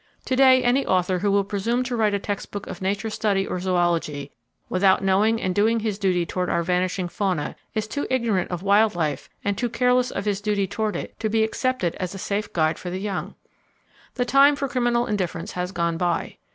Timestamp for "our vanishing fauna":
6.49-7.55